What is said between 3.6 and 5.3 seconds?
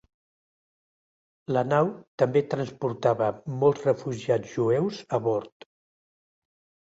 molts refugiats jueus a